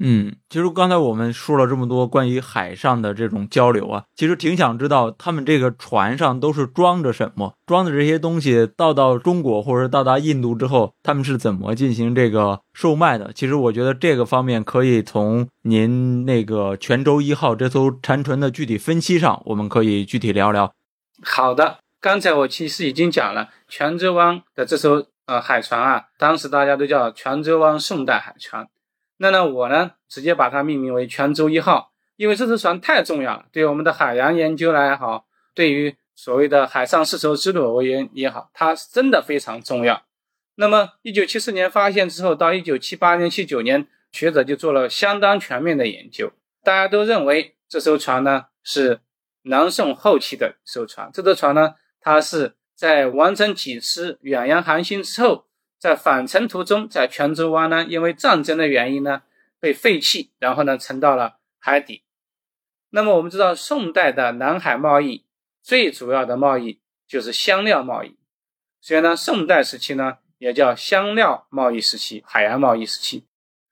[0.00, 13.32] 嗯，其实刚才我们说了这么多关于海上的这种交流啊，其实挺想知道他们这个船上都是装着什么，装的这些东西到到中国或者到达印度之后，他们是怎么进行这个售卖的？
[13.32, 20.72] 其实我觉得这个方面可以从您那个泉州一号这艘沉船的具体分析上，我们可以具体聊聊。
[21.22, 28.66] 好的，刚才我其实已经讲了泉州湾的这艘呃海船啊，当时大家都叫泉州湾宋代海船。
[29.18, 40.02] 那呢，我呢直接把它命名为泉州一号，因为这艘船太重要了，对我们的海洋研究来也好，对于所谓的海上丝绸之路而言也好，它是真的非常重要。
[40.56, 49.00] 那么，一九七四年发现之后，到一九七八年、七九年，学者就做了相当全面的研究，大家都认为这艘船呢是
[49.42, 51.10] 南宋后期的一艘船。
[51.12, 55.46] 这艘船呢，它是在完成几次远洋航行之后。
[55.84, 59.20] 在返程途中，在泉州湾呢，因为战争的原因呢，
[59.60, 62.04] 被废弃，然后呢，沉到了海底。
[62.88, 65.26] 那么我们知道，宋代的南海贸易
[65.62, 68.16] 最主要的贸易就是香料贸易，
[68.80, 73.26] 所以呢，宋代时期呢，也叫香料贸易时期、海洋贸易时期。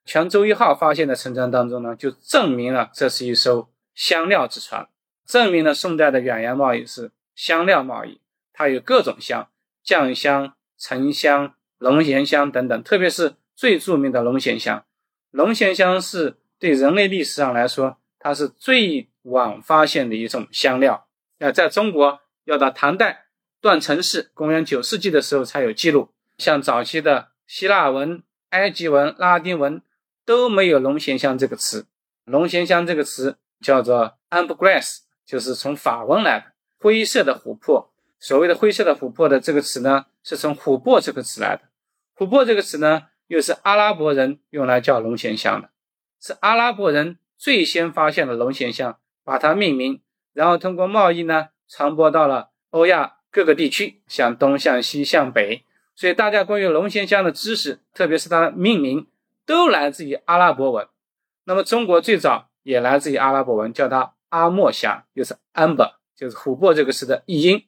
[0.05, 4.87] 泉州一号发现的沉船当中呢，就证明了这是一艘香料之船，
[5.25, 8.20] 证明了宋代的远洋贸易是香料贸易，
[8.53, 9.48] 它有各种香，
[9.83, 11.55] 酱香、沉香。
[11.83, 14.85] 龙涎香等等，特别是最著名的龙涎香。
[15.33, 21.09] 龙涎香是对人类历史上来说，它是最晚发现的一种香料。
[21.38, 23.27] 那在中国，要到唐代
[23.61, 26.11] 段成式公元九世纪的时候才有记录。
[26.38, 29.83] 像早期的希腊文、埃及文、拉丁文
[30.25, 31.87] 都没有龙涎香这个词。
[32.25, 37.90] 龙涎香这个词叫做 ambergris，就是从法文来的，灰色的琥珀。
[38.21, 41.62] 所谓的灰色的琥珀的这个词呢，是从琥珀这个词来的。
[42.16, 45.70] 琥珀这个词呢，又是阿拉伯人用来叫龙涎香的，
[46.20, 50.01] 是阿拉伯人最先发现了龙涎香，把它命名，
[50.33, 55.64] 然后通过贸易呢，传播到了欧亚各个地区，向东、向西、向北。
[55.94, 59.07] 所以大家关于龙涎香的知识，特别是它的命名，
[59.44, 60.87] 都来自于阿拉伯文。
[61.44, 67.66] 那么中国最早也来自于阿拉伯文，叫它阿莫香，就是 amber，就是琥珀这个词的译音。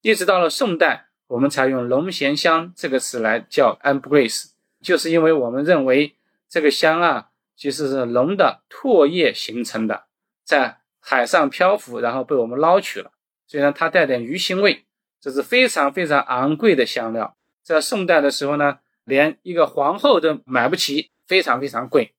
[0.00, 1.09] 一直到了宋代。
[1.30, 4.50] 我们才用龙涎香这个词来叫 ambergris，
[4.82, 6.16] 就是因为我们认为
[6.48, 10.06] 这个香啊，其实是龙的唾液形成的，
[10.42, 13.12] 在海上漂浮，然后被我们捞取了，
[13.46, 14.86] 所以呢，它带点鱼腥味，
[15.20, 17.36] 这是非常非常昂贵的香料。
[17.62, 22.12] 在宋代的时候呢，连一个皇后都买不起，非常非常贵。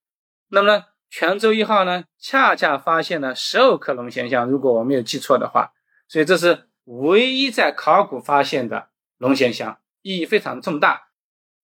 [0.47, 5.73] 那么呢，泉州一号呢，恰恰发现了十二克龙涎香，如果我没有记错的话，
[6.07, 8.87] 所以这是唯一在考古发现的。
[9.21, 11.09] 龙涎香意义非常重大。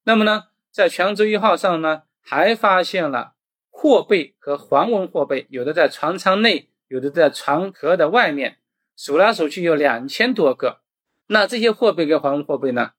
[0.03, 3.33] 那么呢，在泉州一号上呢，还发现了
[3.71, 8.59] 货贝和黄纹货贝，有的在船舱内，有的在船壳的外面，
[8.95, 10.81] 数来数去有两千多个。
[11.25, 12.91] 那这些货贝跟黄纹货贝呢，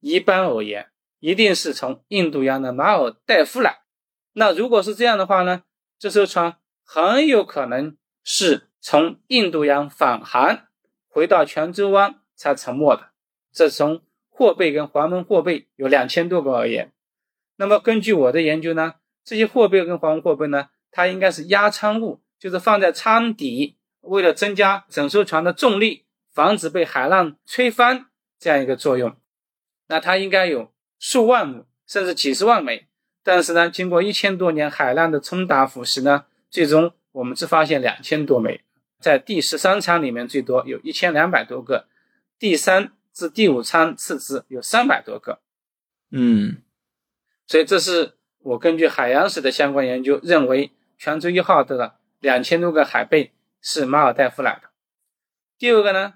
[0.00, 3.80] 一般而言，一定是从印度洋的马尔代夫来。
[4.34, 5.62] 那如果是这样的话呢，
[5.98, 10.66] 这艘船很有可能是从印度洋返航，
[11.08, 13.11] 回到泉州湾才沉没的。
[13.52, 16.90] 这从货贝跟黄纹货贝有两千多个而言，
[17.56, 28.06] 那么根据我的研究呢，这些货贝跟黄纹货贝呢，它应该是压舱物，就是放在舱底，为了增加整艘船的重力，防止被海浪吹翻
[28.38, 29.14] 这样一个作用。
[29.88, 32.86] 那它应该有数万亩，甚至几十万枚。
[33.22, 38.62] 但是呢，经过一千多年海浪的冲打腐蚀呢，最终我们只发现两千多枚，
[38.98, 41.86] 在第十三舱里面最多有一千两百多个，
[42.38, 42.92] 第三。
[43.12, 45.40] 至第五舱次之有三百多个，
[46.10, 46.62] 嗯，
[47.46, 54.70] 所以这是我根据海洋史的相关研究认为，泉州一号的两千多个海贝是马尔代夫来的。
[55.58, 56.14] 第二个呢，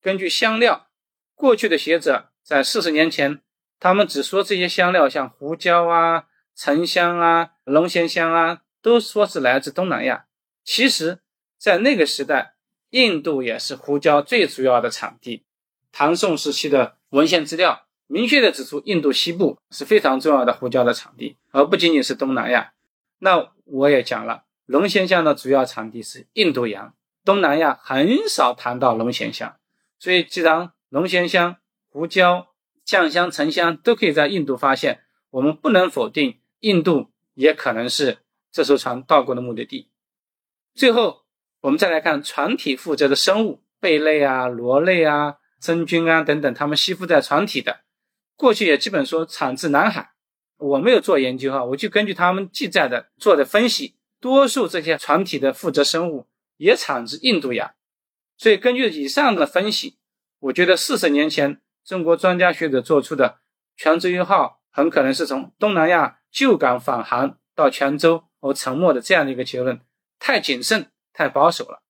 [0.00, 0.88] 根据香料，
[1.34, 3.40] 过去的学者在四十年前，
[3.80, 10.26] 他们只说这些香料像胡椒啊、沉香啊、龙涎香啊，都说是来自东南亚。
[10.62, 11.20] 其实，
[11.58, 12.54] 在那个时代，
[12.90, 15.45] 印度也是胡椒最主要的产地。
[15.98, 22.74] 唐宋时期的文献资料明确的指出，印度西部是非常重要的胡椒的产地，而不仅仅是东南亚。
[23.20, 26.92] 那我也讲了，龙涎香的主要产地是印度洋，
[27.24, 29.56] 东南亚很少谈到龙涎香。
[29.98, 31.56] 所以，既然龙涎香、
[31.88, 32.48] 胡椒、
[32.84, 38.18] 酱香、沉香都可以在印度发现，我们不能否定印度也可能是
[38.52, 39.88] 这艘船到过的目的地。
[40.74, 41.22] 最后，
[41.62, 45.38] 我们再来看船体负责的生物，贝类啊、螺类啊。
[45.66, 47.80] 真菌啊等等，它们吸附在船体的，
[48.36, 50.12] 过去也基本说产自南海。
[50.58, 57.74] 我没有做研究哈，我就根据他们记载的做的分析，多数这些船体的负责生物也产自印度洋，
[58.38, 59.98] 所以根据以上的分析，
[60.38, 63.38] 我觉得四十年前中国专家学者做出的
[63.76, 69.80] 泉州一号很可能是从东南亚旧港返航到泉州而沉没的这样的一个结论，
[70.18, 71.82] 太谨慎、太保守了。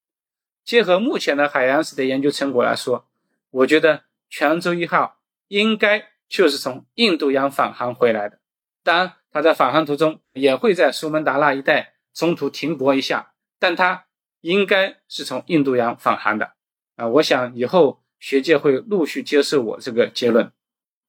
[0.64, 3.06] 结合目前的海洋史的研究成果来说，
[3.50, 8.40] 我觉得泉州一号应该就是从印度洋返航回来的。
[8.82, 14.06] 当然，它在返航途中也会在苏门答腊一带中途停泊一下，但它
[14.40, 16.52] 应该是从印度洋返航的。
[16.96, 20.52] 啊，我想以后学界会陆续接受我这个结论。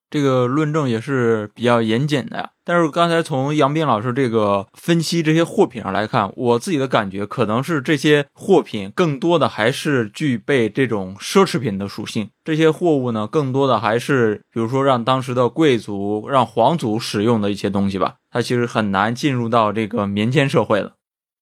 [0.09, 2.49] 这个论证也是比较严谨的呀。
[2.63, 12.29] 但是刚才从杨斌老师这个分析这些货品上来看，我自己的感觉可能是这些货品更多的还是具备这种奢侈品的属性。
[12.43, 18.15] 这些货物呢，更多的还是比如说让当时的贵族、让皇族使用的一些东西吧。
[18.29, 20.95] 它其实很难进入到这个民间社会了。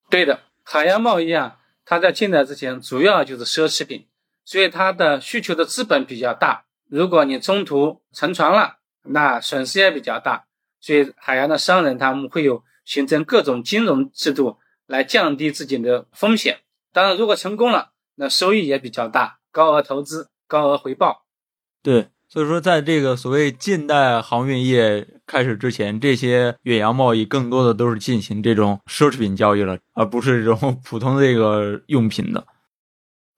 [0.10, 4.06] 对的，海洋贸易啊，它在进来之前主要就是奢侈品，
[4.44, 6.65] 所以它的需求的资本比较大。
[6.90, 10.46] 如果你中途沉船了，那损失也比较大，
[10.80, 16.60] 所以海洋的商人他们会有形成各种金融制度来降低自己的风险。
[16.92, 21.26] 当然，如果成功了，那收益也比较大，高额投资，高额回报。
[21.82, 32.46] 对，所以说在这个所谓近代航运业开始之前，这些远洋贸易更多的都是进行这种奢侈品交易了，而不是这种普通这个用品的。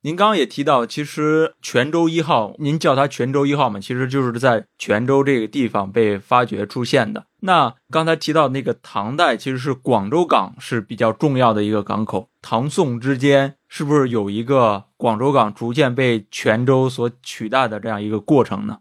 [0.07, 7.25] 您刚刚也提到，其实泉州一号，您叫它泉州一号嘛，其实就是在泉州这个地方被发掘出现的。
[7.41, 12.29] 那刚才提到那个唐代，其实是广州港是比较重要的一个港口。
[12.41, 18.77] 唐宋之间，是不是有一个广州港逐渐被泉州所取代的这样一个过程呢？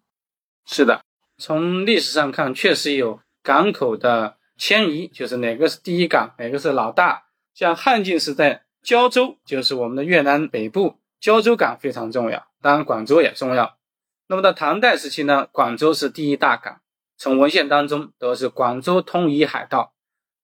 [0.65, 1.01] 是的，
[1.39, 7.25] 从历史上看，确实有港口的迁移，就是哪个是第一港，哪个是老大。
[7.53, 10.99] 像汉晋时代，胶州就是我们的越南北部。
[11.21, 13.79] 胶州港非常重要，当然广州也重要。
[14.29, 16.81] 那么到唐代时期呢，广州是第一大港，
[17.17, 19.95] 从文献当中都是广州通夷海道。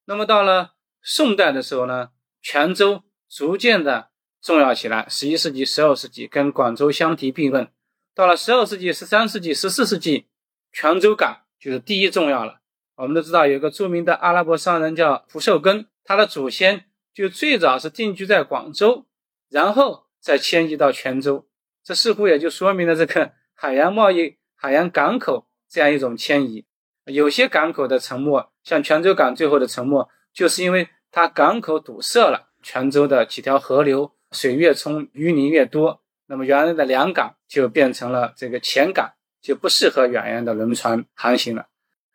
[0.04, 5.06] 那么到了宋代的时候呢，泉州逐渐的重要起来。
[5.08, 7.68] 十一世纪、十二世纪跟广州相提并论。
[8.14, 10.26] 到了十二世纪、十三世纪、十四世纪，
[10.72, 12.60] 泉州港就是第一重要了。
[12.94, 19.06] 我们都知道有个著名的阿拉伯商人叫福寿根，他的祖先就最早是定居在广州，
[19.50, 20.06] 然后。
[20.22, 21.48] 再迁移到泉州，
[21.82, 26.64] 这似乎也就说明了这个 海洋贸易、海洋港口这样一种迁移。
[27.06, 41.66] 有些港口的沉没，像泉州港最后的沉没，就是因为它港口堵塞了，泉州的几条河流水越冲淤泥越多，那么原来的良港就变成了这个浅港，就不适合远洋的轮船航行了。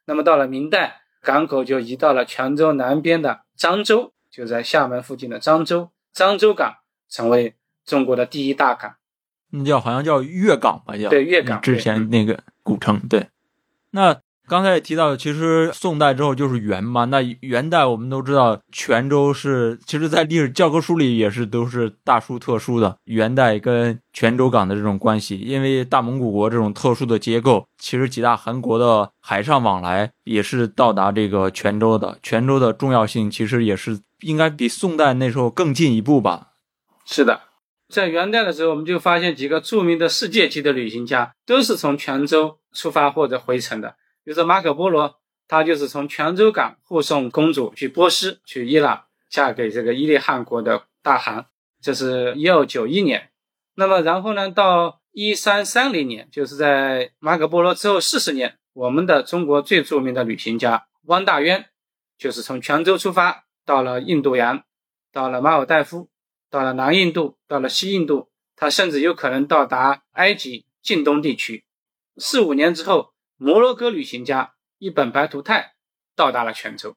[0.06, 6.78] 那么到了明代，港口就移到了泉州南边的漳州，就在厦门附近的漳州，漳州港
[7.10, 7.57] 成为。
[7.88, 8.94] 中国的第一大港，
[9.50, 13.00] 那叫好像叫粤港吧，叫对粤港之前那个古称。
[13.08, 13.30] 对，
[13.92, 17.06] 那刚才也提到，其实宋代之后就是元嘛。
[17.06, 22.98] 那元代我们都知道，泉州是其实在历史教科书里也是都是大书特书的。
[23.06, 32.18] 元代跟泉州港的这种关系，因为大蒙古国这种特殊的结构，其实几大汗国的海上往来也是到达这个泉州的。
[32.22, 36.52] 泉州的重要性其实也是应该比宋代那时候更进一步吧。
[37.06, 37.42] 是的。
[37.90, 43.96] 在元代的时候，我们就发现几个著名的世界级的旅行家都是从泉州出发或者回程的。
[44.24, 51.46] 比如说马可波罗，他就是从泉州港护送公主去波斯、去伊朗，嫁给这个伊利汗国的大汗。
[51.82, 53.30] 这是一二九一年。
[53.76, 61.66] 那么然后呢，到一三三零年，就是在马可波罗之后四十年，我们的中国最著名的旅行家汪大渊，
[62.18, 64.64] 就是从泉州出发，到了印度洋，
[65.14, 66.10] 到了马尔代夫。
[66.50, 71.66] 到了南印度，到了西印度，他甚至有可能到达埃及近东地区。
[72.18, 75.74] 四五年之后，摩洛哥旅行家一本白图泰
[76.16, 76.96] 到达了泉州。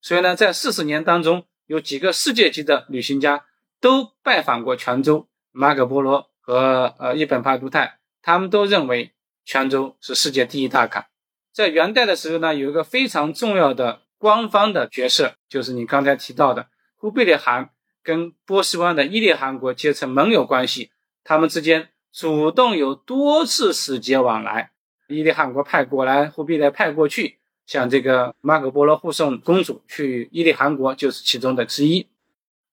[0.00, 3.44] 所以呢，在四十年当中，有几个世界级的旅行家
[3.80, 5.28] 都拜访过泉州。
[5.50, 9.12] 马可波罗和呃一本白图泰，他们都认为
[9.44, 11.04] 泉州是世界第一大港。
[11.52, 17.70] 在元代的时候呢，有一个非常重要的官方的角色，就是你刚才提到的忽必烈汗。
[18.04, 20.90] 跟波斯湾的伊利汗国结成盟友关系，
[21.24, 24.70] 他们之间主动有多次使节往来，
[25.08, 32.06] 伊利汗国派过来，忽必烈派过去，像这个马可波罗护送公主去伊利汗国就是其中的之一。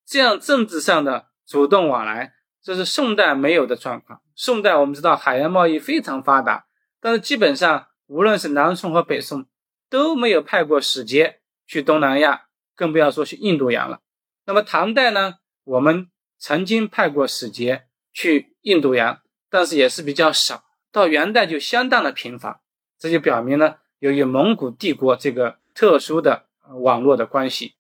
[0.06, 4.22] 这样政治上的主动往来，这是宋代没有的状况。
[4.36, 6.66] 宋代我们知道海洋贸易非常发达，
[7.00, 9.46] 但是基本上无论是南宋和北宋，
[9.90, 14.02] 都没有派过使节去东南亚，更不要说去印度洋了。
[14.46, 20.66] 那么唐代呢，我们曾经派过使节去印度洋，但是也是比较少。
[20.92, 22.60] 到元代就相当的频繁，
[23.00, 26.48] 这就表明了由于蒙古帝国这个特殊的
[26.82, 27.76] 网络的关系，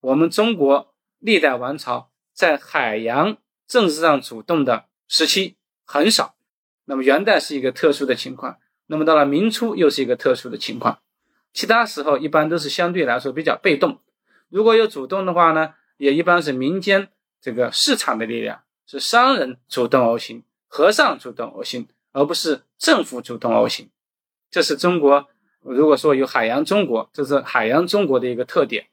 [0.00, 6.36] 我们中国历代王朝在海洋政治上主动的时期很少。
[6.84, 11.00] 那么元代是一个特殊的情况，那么到了明初又是一个特殊的情况，
[11.52, 14.00] 其他时候一般都是相对来说比较被动。
[14.52, 17.08] 如果有主动的话呢，也一般是民间
[17.40, 23.90] 这个市场的力量，是商人主动而行，和尚主动而行，而不是政府主动而行。
[24.50, 25.28] 这是中国
[25.62, 28.86] 如果说有海洋中国，这是海洋中国的一个特点。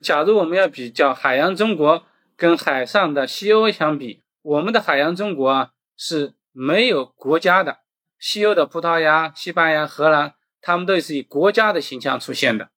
[0.00, 2.04] 假如我们要比较海洋中国
[2.36, 6.34] 跟海上的西欧相比，我们的海洋中国啊是。
[6.52, 7.78] 没有国家的，
[8.18, 12.70] 西欧的葡萄牙、西班牙、荷兰，他们都是以国家的形象出现的。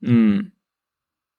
[0.00, 0.52] 嗯，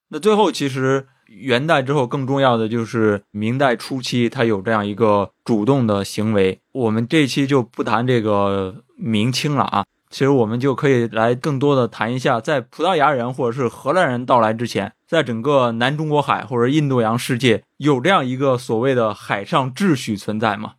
[0.09, 6.61] 那最后其实元代之后更重要的就是明代初期，它有这样一个主动的行为。
[6.71, 20.75] 我们这期就不谈这个明清了啊，其实我们就可以来更多的谈一下，在葡萄牙人或者是荷兰人到来之前，在整个南中国海或者印度洋世界，有这样一个所谓的海上秩序存在吗？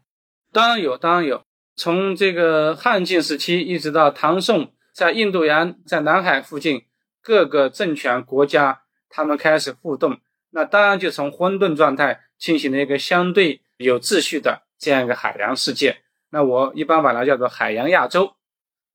[0.51, 1.43] 当然有，当然有。
[1.77, 6.83] 从这个汉晋时期一直到唐宋，在印度洋、在南海附近
[7.23, 10.21] 各个政权国家，他们开始互动。
[10.51, 16.03] 那当然就从混沌状态进行了一个相对有秩序的这样一个海洋世界。
[16.31, 18.35] 那我一般把它叫做海洋亚洲。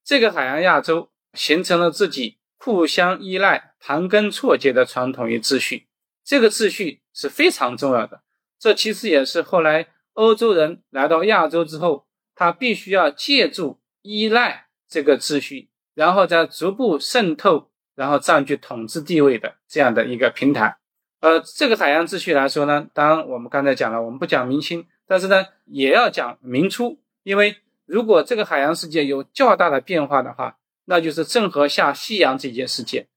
[0.04, 5.88] 这个海洋亚洲形成了自己互相依赖、盘根错节的传统与秩序。
[6.24, 8.22] 这个秩序是非常重要的。
[8.60, 9.88] 这其实也是后来。
[10.16, 12.06] 欧洲人来到亚洲之后，
[12.36, 20.78] 他必须要借助依赖这个秩序，然后再逐步渗透，然后占据统治地位的这样的一个平台。
[21.20, 33.08] 呃，这个海洋秩序来说呢，当然我们刚才讲了，我们不讲明清，但是呢，也要讲明初，因为如果这个海洋世界有较大的变化的话，那就是郑和下西洋这件事件。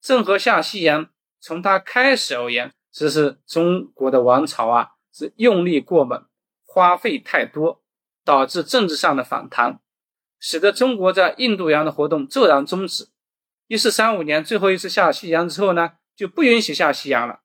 [0.00, 1.08] 郑和下西洋，
[1.40, 6.22] 从它开始而言，只是中国的王朝啊，是用力过猛。
[6.66, 7.80] 花费太多，
[8.24, 9.78] 导致政治上的反弹，
[10.40, 13.08] 使得中国在印度洋的活动骤然终止。
[13.66, 17.40] 一四三五年最后一次下西洋之后呢，就不允许下西洋了。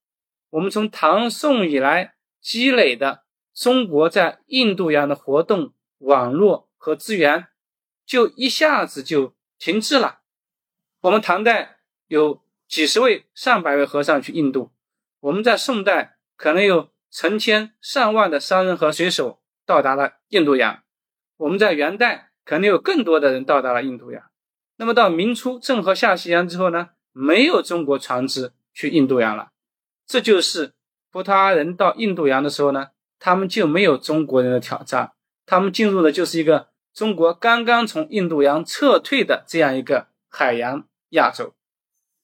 [0.50, 7.48] 我们从唐宋以来积累的中国在印度洋的活动网络和资源，
[8.06, 10.20] 就一下子就停滞了。
[11.02, 14.72] 我们唐代有几十位、上百位和尚去印度，
[15.20, 16.90] 我们在宋代可能有。
[17.12, 20.84] 成千上万的商人和水手到达了印度洋。
[21.38, 24.29] 我们在元代肯定有更多的人到达了印度洋。
[24.80, 29.52] 那么到明初郑和下西洋之后呢，没有中国船只去印度洋了。
[30.08, 30.72] 这就是
[31.12, 35.12] 葡萄牙人到印度洋的时候呢，他们就没有中国人的挑战，
[35.46, 41.54] 他们进入的就是一个中国刚刚从印度洋撤退的这样一个海洋亚洲，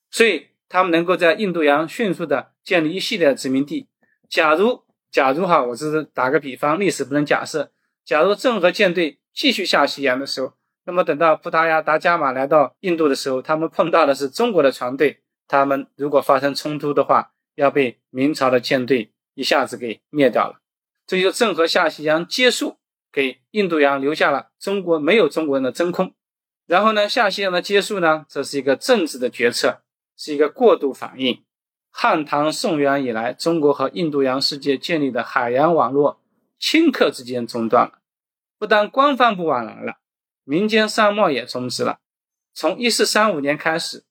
[0.09, 3.89] 所以他们能够在印度洋迅速的建立一系列殖民地。
[4.29, 7.69] 假如，假如哈，我只是打个比方，历史不能假设。
[8.05, 10.53] 假如郑和舰队继续下西洋的时候，
[10.85, 20.61] 那么等到葡萄牙达伽马来到印度的时候，他们碰到的是中国的船队，他们如果发生冲突的话，要被明朝的舰队一下子给灭掉了。
[21.07, 22.77] 这就郑和下西洋结束，
[23.11, 26.13] 给印度洋留下了中国没有中国人的真空。
[26.67, 29.81] 然后呢，下西洋的结束呢，这是一个政治的决策，
[30.17, 31.43] 是一个过度反应。
[31.91, 36.21] 汉唐宋元以来，中国和印度洋世界建立的海洋网络
[36.59, 37.99] 顷刻之间中断了。
[38.57, 39.97] 不但官方不往来了，
[40.45, 41.99] 民间商贸也终止了。
[42.53, 44.05] 从一四三五年开始，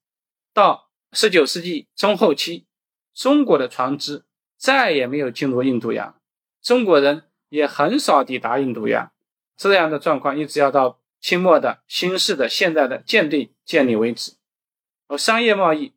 [0.53, 2.67] 到十九世纪中后期，
[3.15, 4.23] 中国的船只
[4.55, 6.21] 再也没有进入印度洋，
[6.61, 9.11] 中国人也很少抵达印度洋。
[9.57, 14.33] 这样的状况一直要到清末的新式的现代的舰队建立为止。
[15.07, 15.95] 而商业贸易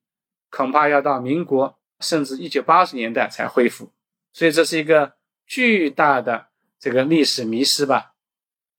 [0.48, 1.76] 恐怕要到民国。
[2.00, 3.90] 甚至一九八十年代才恢复，
[4.32, 6.46] 所以这是一个巨大的
[6.78, 8.14] 这个历史迷失吧？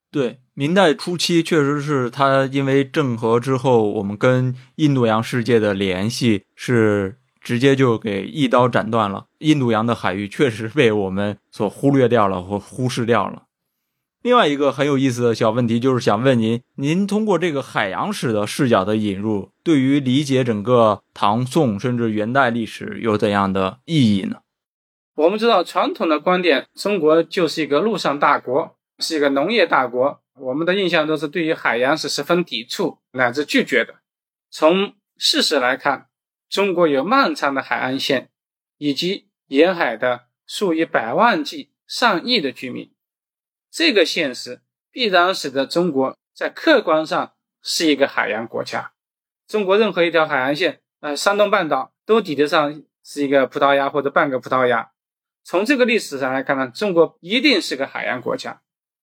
[0.10, 13.43] 对，明代初期确实是他因为郑和之后，我们跟印度洋世界的联系是直接就给一刀斩断了，印度洋的海域确实被我们所忽略掉了或忽视掉了。
[14.22, 24.39] 另外一个很有意思的小问题，就是想问您：您通过这个海洋史的视角的引入，对于理解整个唐宋甚至元代历史有怎样的意义呢？
[25.16, 30.20] 我们知道，传统的观点，中国就是一个陆上大国，是一个农业大国。
[30.40, 34.00] 我们的印象都是对于海洋是十分抵触乃至拒绝的。
[34.50, 36.10] 从事实来看，
[36.50, 38.30] 中国有漫长的海岸线，
[38.78, 42.94] 以及沿海的数以百万计、上亿的居民。
[43.70, 44.62] 这个现实
[44.92, 48.94] 必然使得中国在客观上是一个海洋国家。
[49.48, 54.92] 中国任何一条海岸线，呃，山东半岛都抵得上是一个葡萄牙或者半个葡萄牙。
[55.44, 58.62] 从这个历史上来看呢，中国一定是个海洋国家。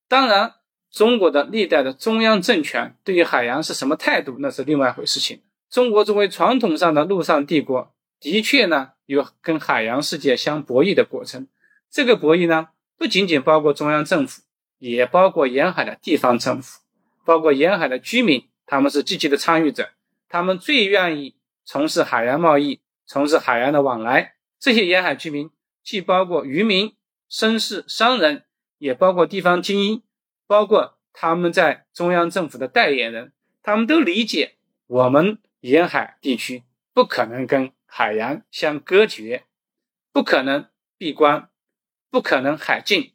[0.08, 0.54] 当然，
[0.96, 5.42] 中国的历代的中央政权对于海洋是什么态度，那是另外一回事情。
[5.68, 11.48] 中国作为传统上的陆上帝国，的确呢有跟海洋世界相博弈的过程。
[11.90, 14.40] 这个博弈呢，不仅仅包括中央政府，
[14.78, 16.80] 也包括沿海的地方政府，
[17.26, 19.90] 包括沿海的居民，他们是积极的参与者，
[20.30, 21.36] 他们最愿意
[21.66, 24.36] 从事海洋贸易，从事海洋的往来。
[24.58, 25.50] 这些沿海居民
[25.84, 26.94] 既包括渔民、
[27.30, 28.44] 绅士、商人，
[28.78, 30.02] 也包括地方精英，
[30.46, 33.32] 包括他们在中央政府的代言人，
[33.62, 35.38] 他们都理解我们。
[35.60, 39.46] 沿海地区不可能跟海洋相隔绝，
[40.12, 40.66] 不可能
[40.96, 41.48] 闭关，
[42.08, 43.14] 不可能海禁，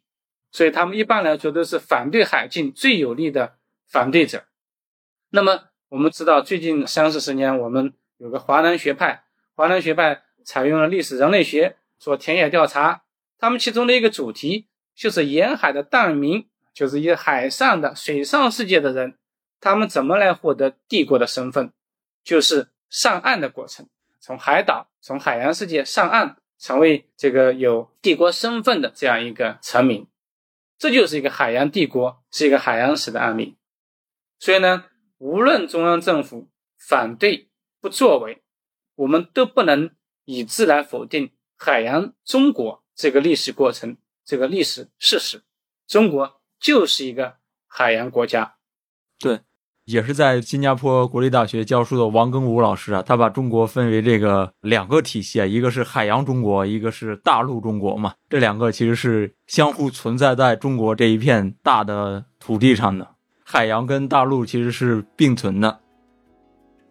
[0.50, 3.56] 所以他们一般来说都是反对海禁最有力的
[3.86, 4.44] 反对者。
[5.30, 9.24] 那么我们知道，最近三四十年，我们有个华南学派，
[9.54, 13.04] 华南学派采用了历史人类学做田野调查，
[13.38, 19.18] 他们其中的一个主题就是沿海的荡民，就是一海上的水上世界的人，
[19.60, 21.72] 他们怎么来获得帝国的身份。
[22.24, 23.88] 就是上岸的过程，
[24.20, 30.06] 从海岛、从海洋世界上岸，成为这个有帝国身份的这样一个臣民，
[30.78, 33.56] 这就是一个海洋帝国，是一个海洋史的案例。
[34.38, 34.84] 所以呢，
[35.18, 37.48] 无论中央政府反对
[37.80, 38.42] 不作为，
[38.94, 39.90] 我们都不能
[40.24, 45.42] 以自来否定海洋中国这个历史过程、这个历史事实。
[45.88, 47.34] 中国就是一个
[47.66, 48.54] 海洋国家。
[49.18, 49.40] 对。
[49.84, 58.14] 也是在新加坡国立大学教书的王庚武老师啊，他把中国分为这个两个体系啊，一个是海洋中国，一个是大陆中国嘛。
[58.28, 63.08] 这两个其实是相互存在在中国这一片大的土地上的，
[63.44, 65.80] 海洋跟大陆其实是并存的。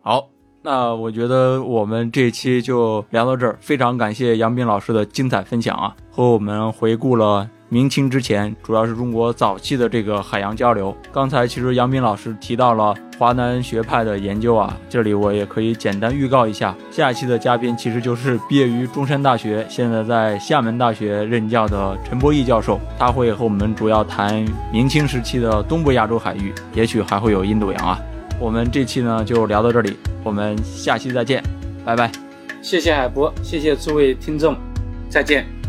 [0.01, 0.27] 好，
[0.61, 7.49] 那我觉得我们这期就聊到这儿，非常感谢杨斌老师的精彩分享啊，和我们回顾了。
[7.73, 10.93] 明清之前，主要是中国早期的这个海洋交流。
[11.09, 27.97] 刚才其实杨斌老师提到了华南学派的研究啊，这里我也可以简单预告一下，下一期的嘉宾其实就是毕业于中山大学，现在在厦门大学任教的陈博义教授，他会和我们主要谈明清时期的东部亚洲海域，也许还会有印度洋啊。
[28.37, 29.95] 我们这期呢就聊到这里，
[30.25, 31.41] 我们下期再见，
[31.85, 32.11] 拜拜。
[32.61, 34.57] 谢谢海波，谢谢诸位听众，
[35.09, 35.60] 再见。